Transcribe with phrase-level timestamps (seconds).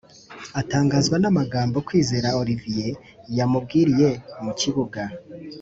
[0.61, 2.91] atangazwa n’amagambo Kwizera Olivier
[3.37, 4.09] yamubwiriye
[4.43, 5.01] mu kibuga.